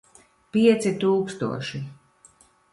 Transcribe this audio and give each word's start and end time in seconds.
Pieci 0.55 0.95
tūkstoši. 1.05 1.85